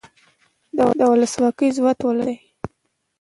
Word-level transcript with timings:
د 0.99 0.99
ولسواکۍ 1.11 1.69
ځواک 1.77 1.99
ولس 2.07 2.23
دی 2.27 2.35